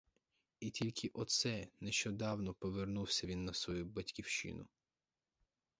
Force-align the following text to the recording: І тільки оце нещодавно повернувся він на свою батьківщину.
І 0.59 0.69
тільки 0.69 1.07
оце 1.13 1.67
нещодавно 1.79 2.53
повернувся 2.53 3.27
він 3.27 3.45
на 3.45 3.53
свою 3.53 3.85
батьківщину. 3.85 4.67